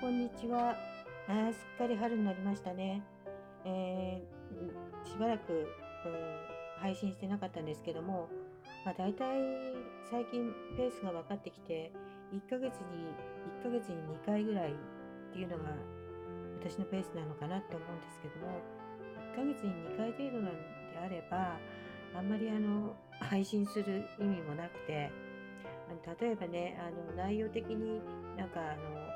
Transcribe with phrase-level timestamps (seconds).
[0.00, 0.76] こんにちは。
[1.26, 3.02] あすっかり春になりましたね。
[3.64, 5.66] えー、しばらく、うん、
[6.80, 8.28] 配信してなかったんですけども、
[8.84, 9.26] まあ、大体
[10.08, 11.90] 最近ペースが分かってきて、
[12.32, 13.10] 1ヶ月に、
[13.58, 14.74] 1ヶ月に2回ぐらいっ
[15.32, 15.64] ていうのが
[16.62, 18.62] 私のペースなのかなって思うんですけども、
[19.34, 20.58] 1ヶ月に2回程度なんで
[21.04, 21.58] あれば、
[22.16, 25.10] あんまりあの、配信する意味もなくて、
[26.20, 28.00] 例えばね、あの内容的に
[28.36, 29.07] なんかあの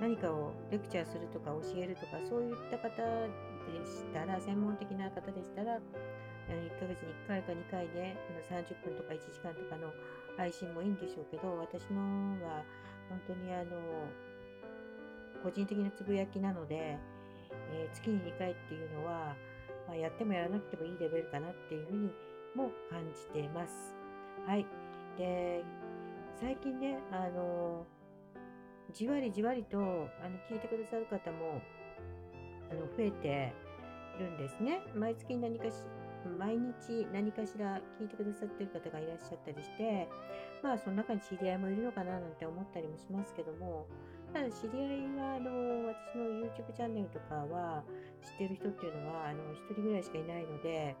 [0.00, 5.80] 何かをレクチャーするとか教えるとかそういった方でしたら専門的な方でしたら
[6.48, 8.16] 1ヶ月に1回か2回で
[8.50, 9.90] 30分とか1時間とかの
[10.36, 12.00] 配信もいいんでしょうけど私の
[12.46, 12.62] は
[13.08, 13.70] 本当にあの
[15.42, 16.98] 個人的なつぶやきなので、
[17.72, 19.34] えー、月に2回っていうのは、
[19.86, 22.10] まあ、やってもやらなくてもいいレベルかなっていうふうに
[22.54, 23.94] も感じています。
[24.46, 24.66] はい。
[25.18, 25.62] で、
[26.40, 27.86] 最近ね、あの、
[28.96, 31.60] じわりじわりとあの聞いてくださる方も
[32.70, 33.52] あの増えて
[34.16, 34.80] いるんですね。
[34.94, 35.84] 毎月何かし、
[36.38, 40.08] 毎日何かしら聞いてくださってる方がいらっしゃったりして、
[40.62, 43.86] まあその中に知り合いもいるのかななんて思ったりもしますけども、
[44.32, 47.84] ただ知り合いはあの私の YouTube チャンネルとかは
[48.24, 50.96] 知ってる人っていうのはあの1人ぐらいしかいないので、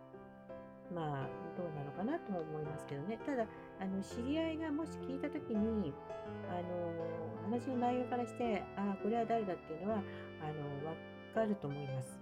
[0.94, 3.18] まあどうなのかなとも思いますけどね。
[3.24, 3.46] ただ、
[3.80, 5.92] あの知り合いがもし聞いたときに、
[6.50, 10.02] あの話の内容からして、ああ、これは誰だっていうのは、
[10.42, 10.92] あの
[11.34, 12.20] 分かると思います。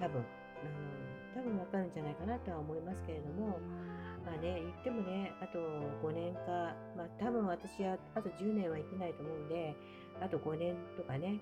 [0.00, 0.24] 多分。
[0.60, 3.58] あの多分分かるんじゃないかなとは思いますけれども、
[4.26, 5.58] まあね、言ってもね、あと
[6.02, 9.76] 5年か、まあ多分私はあと10年は生きないと思うんで、
[10.20, 11.40] あと5年とかね、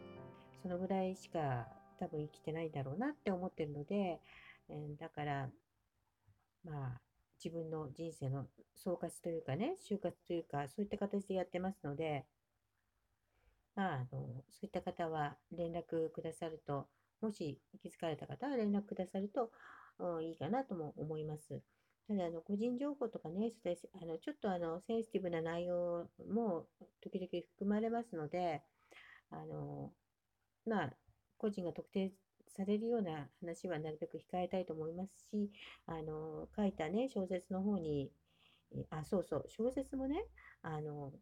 [0.62, 1.66] そのぐらいしか
[1.98, 4.20] 多分生きてないんだろうなって思ってるので、
[4.68, 5.48] えだから、
[6.68, 7.00] まあ、
[7.42, 12.26] 自分の人生の総括というかね、就活というか、そういった形でやってますので、
[13.74, 16.88] まあ、あのそういった方は連絡くださると、
[17.20, 19.50] もし気づかれた方は連絡くださると、
[19.98, 21.62] うん、いいかなとも思います。
[22.08, 23.52] ただ、あの個人情報とかね、
[24.00, 26.66] あのちょっとあのセンシティブな内容も
[27.02, 28.62] 時々含まれますので、
[29.30, 29.92] あの
[30.66, 30.92] まあ、
[31.36, 32.12] 個人が特定
[32.48, 35.50] されるような話はなるべく控えたいと思いますし、
[35.86, 38.10] あの、書いたね、小説の方に、
[38.90, 40.24] あ、そうそう、小説もね、
[40.62, 41.12] あの、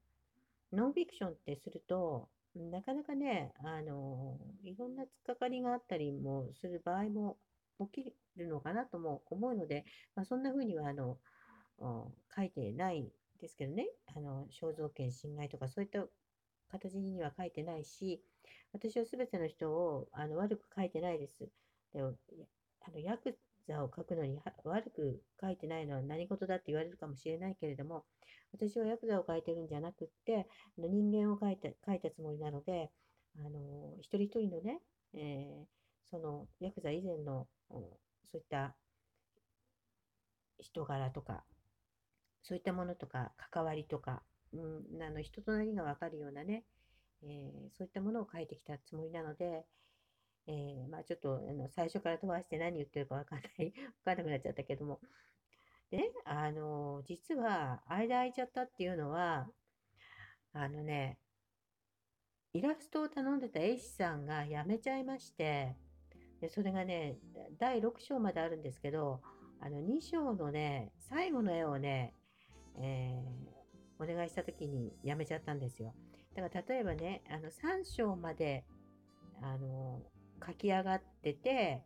[0.73, 7.39] ノンフィクションってすると、なかなかね、あの、いろんな突っかかりがあったりもする場合も
[7.93, 11.19] 起きるのかなとも思うので、まあ、そんな風には、あの、
[12.35, 16.07] 書いてないですけどね、あの、肖像権侵害とかそういった
[16.69, 18.23] 形には書いてないし、
[18.73, 21.49] 私は全ての人をあの悪く書いてないです。
[21.93, 23.37] であのヤク
[23.67, 28.05] ザを書くのに悪く書いてないのは何事だって言われるかもしれないけれども、
[28.53, 30.47] 私はヤクザを書いてるんじゃなくって、
[30.79, 32.91] 人間を書いた書いたつもりなので、
[33.39, 34.81] あの一人一人のね、
[35.15, 38.75] えー、そのヤクザ以前のそういった
[40.59, 41.45] 人柄とか、
[42.43, 46.65] そういったものとか、関わりとか、うん、あの人となりが分かるようなね、
[47.23, 49.65] えー、そういったものを書いてきたつもりなので、
[50.49, 53.73] えー、まあ、ちょっとあの最初から飛ばして何言ってるか分かんない、
[54.05, 55.01] 分かんなくなっちゃったけども。
[55.91, 59.49] でね、あの、実は、間空いちゃったっていうのは、
[60.53, 61.19] あのね、
[62.53, 65.77] イラストを頼んでた絵師さんが辞めちゃいまして、
[66.41, 67.19] でそれがね、
[67.59, 69.21] 第6章まであるんですけど、
[69.61, 72.15] あの2章のね、最後の絵をね、
[72.79, 75.95] えー、お願いした時に辞めちゃったんですよ。
[76.37, 78.65] だから例えばね、あの3章まで
[79.43, 80.03] あの
[80.47, 81.83] 書き上がってて、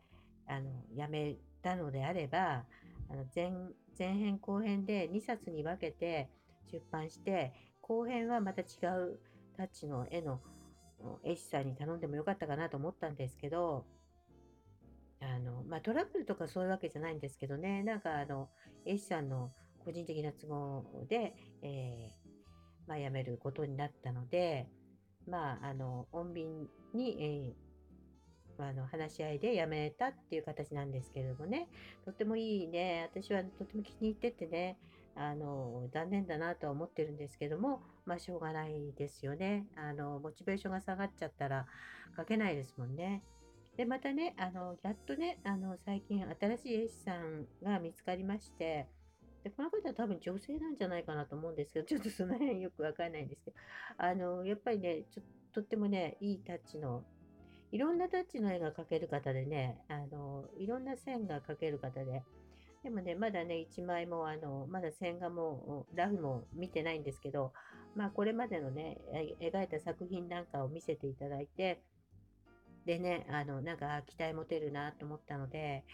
[0.49, 2.65] あのやめたのであれば、
[3.09, 3.53] あの前
[3.97, 6.29] 前編後編で2冊に分けて
[6.73, 9.21] 出版して、後編はまた違う
[9.57, 10.41] タッチの絵の
[11.23, 13.87] 絵師さんに頼んでもよかったかなと思ったんですけど、
[15.21, 18.49] あのまあ、トラブルとかそういうわけじゃないんですけどね、なんかあの
[18.85, 19.53] 絵師さんの
[19.85, 22.20] 個人的な都合で、えー
[22.91, 24.67] まあ、辞めることになったので、
[25.29, 27.55] まあ、あの、穏便に、
[28.59, 31.69] えー、あの話し合いで辞めたっていう形なんですけれどもね、
[32.05, 34.77] とってもいいね、私はとても気に入っててね、
[35.15, 39.67] あの、残念だなとは思ってるんですけども、まあ、しょうがないですよね。
[39.77, 41.67] あの、モチベーションが下がっちゃったら
[42.17, 43.23] 書けないですもんね。
[43.77, 48.89] で、またね、あの、やっとね、あの、最近新しい絵師さんが見つかりまして、
[49.43, 53.57] で、この方は多分女性なんじゃないかなと思うんですけど、ちょっとその辺よくわかんないんですけど、
[53.99, 55.23] あの、やっぱりね、ちょ
[55.53, 57.03] とってもね、いいタッチの、
[57.73, 62.23] いろんなタッチの絵が描ける方でね、あの、いろんな線が描ける方で、
[62.83, 67.53] でもね、まだね、1枚も、あの、まだ線画も、ラフも見てないんですけど、
[67.95, 68.99] まあ、これまでのね、
[69.41, 71.83] 描いた作品なんかを見せていただいて、
[72.87, 75.85] でね、あの、なんか期待持てるなと思ったので、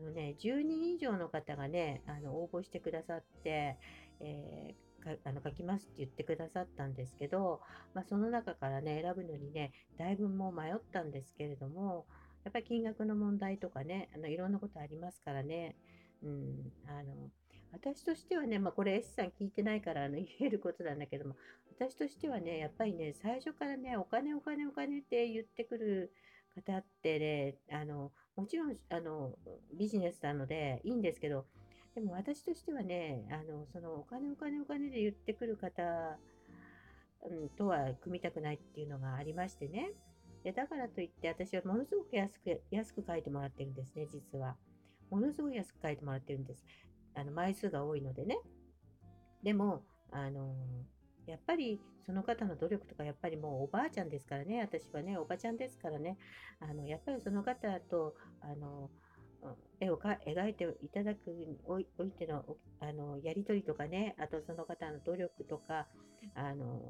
[0.00, 3.76] あのね、10人以上の方がね、あの応募してくださって、
[4.20, 7.60] えー、あの書きますって言ってくださったんですけど、
[7.94, 12.06] まあ、その中からね、選ぶのにね、だいぶもう迷ったんですけれども、
[12.44, 15.76] やっぱり金額の問題とかね、あのいろんなことありますからね、
[16.22, 17.30] うん、あの
[17.72, 21.36] 私としてはね、まあ、これ S さん聞いてないからあの 言えることなんだけども、
[21.78, 26.12] 私としてはね、やっぱりね、最初からね、お金、お金、お金って言ってくる
[26.54, 29.34] 方ってね、あのもちろんあの
[29.74, 31.46] ビジネスなのでいいんですけど、
[31.94, 35.82] でも私としてはね、あのそのお金、お金、お金で言ってくる方、
[37.28, 39.92] うん、とは組みたくないっていうのがありましてね。
[40.42, 44.56] でだからといって、私はものすごく安く安く書いてもらってるんですね、実は。
[45.10, 46.64] ものすごい安く書いてもらってるんです。
[47.14, 48.38] あの枚数が多いのでね。
[49.42, 50.54] でも、あの
[51.30, 56.18] やっぱりその方の努力とか、やっぱりもうおばあちゃんですからね、私はね、おばちゃんですからね、
[56.60, 58.90] あのやっぱりその方と、あの
[59.80, 61.86] 絵をか描いていただくにおい
[62.18, 62.44] ての
[62.80, 65.86] あのやり取りとかね、あとその方の努力とか、
[66.34, 66.82] あの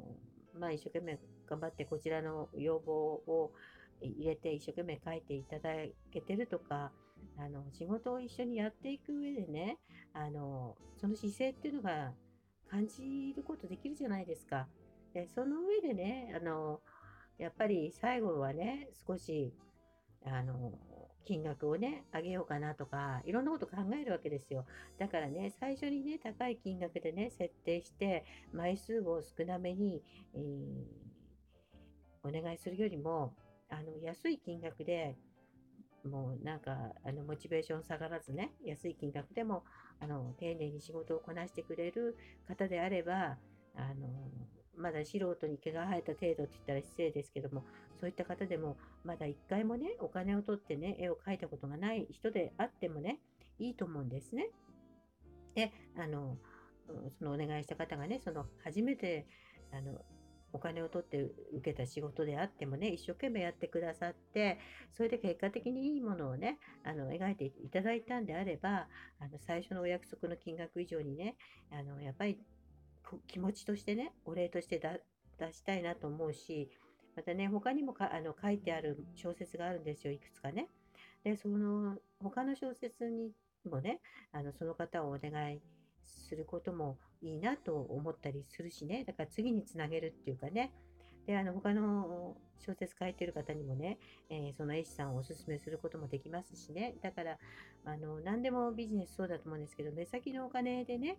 [0.59, 3.53] まあ、一生懸命頑張ってこちらの要望を
[4.01, 5.71] 入れて一生懸命書いていただ
[6.13, 6.91] けてるとか、
[7.39, 9.79] あの仕事を一緒にやっていく上でね、
[10.13, 12.13] あのその姿勢っていうのが
[12.71, 14.69] 感じることできるじゃないですか。
[15.13, 16.81] でその上でね、あの
[17.39, 19.53] やっぱり最後はね、少し
[20.25, 20.73] あの
[21.25, 24.67] 金額をね、上げようかなとか、いろんなこと考えるわけですよ。
[24.99, 30.03] だからね、最初にね、高い金額でね、設定して、枚数を少なめに、
[30.35, 33.35] えー、お願いするよりも、
[33.69, 35.17] あの安い金額で
[36.05, 36.73] もうなんか
[37.05, 39.65] あのモチベーション下がらずね安い金額でも
[40.01, 42.17] あの丁寧に仕事をこなしてくれる
[42.49, 43.37] 方であれば
[43.77, 44.09] あの
[44.77, 47.65] まだ素人に毛が生えた程度って言ったら失礼ですけども
[48.01, 53.19] そういった方でもまだ1回もねお金を取ってね絵を描いたことがない人であってもね
[53.59, 54.49] いいと思うんですね。
[55.55, 56.39] であの
[57.19, 59.27] そのお願いした方がねその初めて
[59.73, 60.01] あの
[60.53, 64.59] お金を取って受けた仕事であってもね、一生懸命やってくださって、
[64.93, 68.89] それで結果的にいいものをね、あの描いていただいたんであれば、
[69.21, 71.37] あの最初のお約束の金額以上にね、
[71.71, 72.39] あのやっぱり
[73.27, 74.81] 気持ちとしてね、お礼として
[75.39, 76.71] 出したいなと思うし、
[77.17, 80.69] またね、他にもかあの書いてある小説があるんですよ、いくつかね。
[81.25, 83.33] で、その他の小説に
[83.69, 84.01] もね、
[84.33, 85.61] あのその方をお願い
[86.05, 90.73] することもいいなと思ったりするしね、だから次につなげるっていうかね、
[91.27, 97.39] で、あの、他の小説書いてる方にもね、えー、その絵師さんをおすすめすることもできますしね、だから、
[97.85, 101.19] あの、何でもビジネスそうだと思うんですけど、目先のお金でね、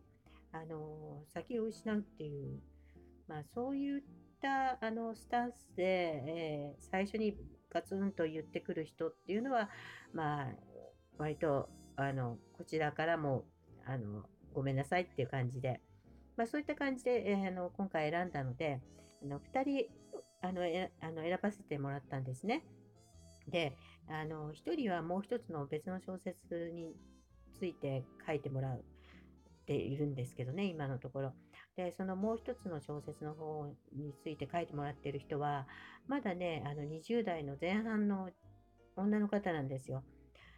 [0.51, 2.59] あの、先を失うっていう、
[3.27, 4.01] まあ、そういっ
[4.41, 7.37] たあのスタンスで、えー、最初に
[7.69, 9.69] ガツンと言ってくる人っていうのは、
[10.13, 10.47] まあ、
[11.17, 13.45] 割と、あの、こちらからも、
[13.85, 15.79] あの、ごめんなさいっていう感じで、
[16.37, 18.79] まあ、そういった感じで、えー、あの今回選んだので、
[19.23, 20.01] あの2人
[20.41, 22.63] あのえあの選ばせてもらったんですね。
[23.47, 23.75] で、
[24.07, 26.95] あの1人はもう1つの別の小説に
[27.57, 28.81] ついて書いてもらっ
[29.65, 31.33] ているんですけどね、今のところ。
[31.75, 35.67] で、そのもう1つの小説の方について書いてもらっている人は、
[36.07, 38.29] まだね、あの20代の前半の
[38.95, 40.03] 女の方なんですよ。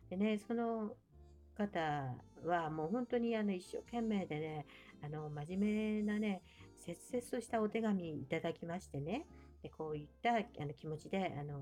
[0.09, 0.95] でね、その
[1.57, 4.65] 方はもう本当にあの一生懸命でね、
[5.03, 6.41] あの真面目なね、
[6.77, 9.25] 切々としたお手紙いただきましてね、
[9.61, 11.59] でこういったあの気持ちであの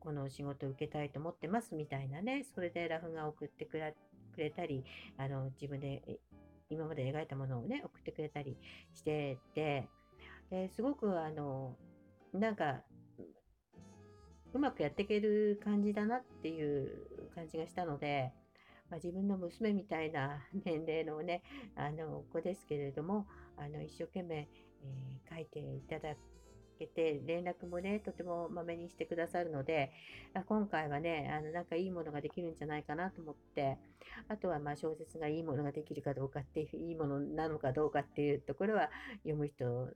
[0.00, 4.84] この仕事を受けたいと思ってますみたいなね、それでラフが送ってくれたり、
[5.16, 6.02] あの自分で
[6.68, 8.56] 今まで描いたものをね、送ってくれたり
[8.92, 9.88] してて、
[10.50, 11.76] ですごくあの
[12.32, 12.82] なんか
[14.52, 18.32] うまくやっていける感じだなっていう感じがしたので、
[18.90, 21.42] まあ、自分の娘みたいな年齢のね、
[21.76, 23.26] あの子ですけれども、
[23.56, 26.14] あの一生懸命、えー、書いていただ
[26.78, 29.92] けて、連絡もね、とてもまめにしてくださるので、
[30.46, 33.78] 今回はね、あのなんかいいものができるんじゃないかなと思って、
[34.28, 39.88] あとはまあ小説がいいものができるかどうかっていう、いいものなのかどうかっていうところは読む人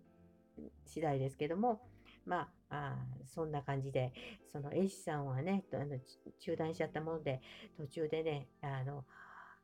[0.87, 1.80] 次第ですけども、
[2.29, 4.13] まあ、あそんな感じで、
[4.53, 5.99] その A 氏さんはね、あの
[6.39, 7.41] 中断しちゃったもので、
[7.79, 9.05] 途中でね、あの、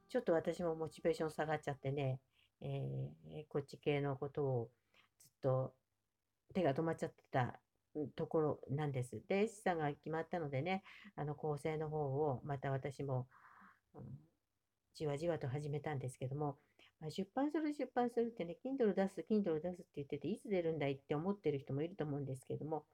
[0.09, 2.21] ちょっと私もモチベーション下がっちゃってね、
[2.63, 4.71] えー、こっち系のことを
[5.19, 5.75] ずっと
[6.55, 7.61] 手が止まっちゃってた
[8.17, 9.21] ところなんです。
[9.29, 10.83] で、A 氏さんが決まったのでね、
[11.17, 13.29] あの構成の方をまた私も、
[13.95, 14.03] うん、
[14.95, 16.57] じわじわと始めたんですけども、
[17.05, 22.87] まあ、出版する出版するってね、Kindle 出す、Kindle 出すって言ってて、いつ出るんだいって思ってる人もいると思うんですけども、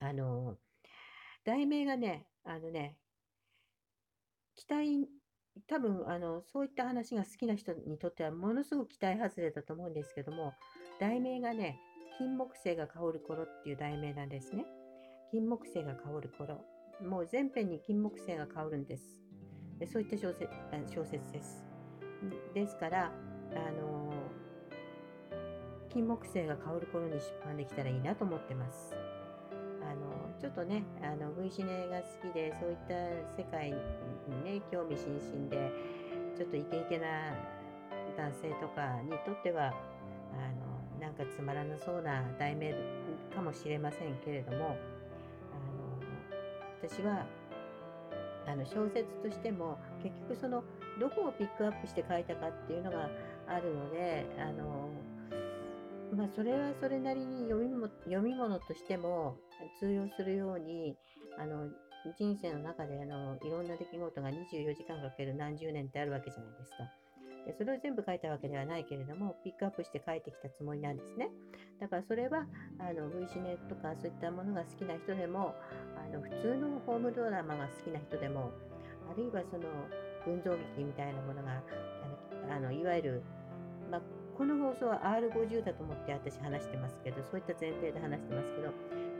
[0.00, 0.56] あの、
[1.44, 2.96] 題名がね、あのね、
[4.54, 5.10] 期待、
[5.66, 10.54] 多分あのそういった話が好きな人にとってはものすごく期待外れだと思うんですけども、
[10.98, 11.78] 題名がね、
[12.16, 14.64] 金木犀が香る頃っていう題名なんですね。
[15.30, 16.64] 金木犀が香る頃。
[17.02, 19.20] もう全編に金木犀が香るんです。
[19.78, 20.48] でそういった小説
[20.94, 21.67] 小説です。
[22.54, 23.12] ですから、
[23.52, 24.12] あの
[25.88, 28.94] 金木犀が香る頃に出版できたらいいなと思ってます。
[29.82, 32.94] あのちょっとね、あの V シネが好きで、そういった
[33.40, 35.72] 世界にね、興味津々で、
[36.36, 37.06] ちょっとイケイケな
[38.16, 42.74] 男性とかにとっては、あのなんかつまらなそうな題名
[43.34, 44.76] かもしれませんけれども、あの
[46.88, 47.24] 私は
[48.46, 50.62] あの小説としても結局その
[50.98, 53.08] どこをピックアップして書いたかっていうのが
[53.46, 54.90] あるのであの、
[56.16, 59.36] まあ、それはそれなりに読みも読み物としても
[59.78, 60.96] 通用するように
[61.38, 61.68] あの
[62.16, 66.76] 人生の中であのいろんな出来事が24時間かける何十年ってあるわけじゃないですか。
[67.48, 71.30] でそれを全部書いたわけではないけれども、ピックアップして書いてきたつもりなんですね。
[71.80, 72.44] だからそれは、
[72.78, 75.54] あの V シネとかそういったものが好きな人でも、
[75.96, 78.52] あの普通のホームドラマが好きな人でも、
[79.10, 79.64] あるいはその
[80.28, 81.62] 群像劇みたいなものが、
[82.50, 83.22] あのいわゆる、
[83.90, 84.00] まあ、
[84.36, 88.72] この放送は R50 だと思って私話してますけど、そういった前提で話してますけど、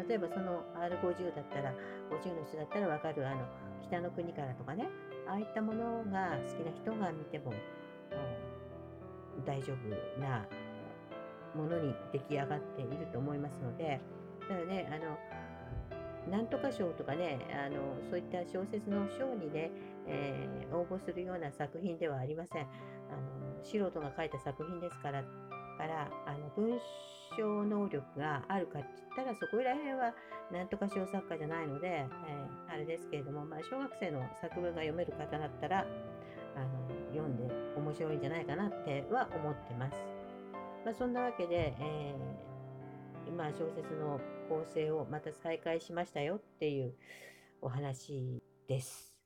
[0.08, 1.72] 例えばその R50 だったら、
[2.12, 3.42] 50の人だったらわかる、あの、
[3.82, 4.88] 北の国からとかね、
[5.26, 7.52] ああいったものが好きな人が見ても、
[9.46, 10.44] 大丈夫な
[11.54, 14.00] ものに出来上がっていると思いますので、
[14.48, 15.18] だね、あの、
[16.30, 17.76] なんとか賞とかね、あの
[18.10, 19.70] そういった小説の賞にね、
[20.06, 22.62] えー、応募するような作品ではありません。
[22.62, 26.78] あの素人が書いた作品ですから、からあの文
[27.36, 30.12] 章能力があるかって言ったら、そこら辺は
[30.52, 35.86] なんとか賞作家じゃないので、えー、あれですけれども、まあ、小学生の作文が読める方だったら、
[36.56, 36.66] あの
[37.12, 37.44] 読んで
[37.76, 39.96] 面白いんじゃないかなっては思ってます。
[40.84, 42.47] まあ、そんなわけで、えー、
[43.28, 46.94] 今小説の構成をまた再開しましたよっていう
[47.60, 49.17] お話です。